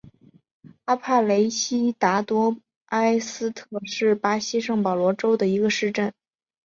[0.85, 2.57] 阿帕雷西达多
[2.87, 6.11] 埃斯特是巴西圣保罗州的一个市镇。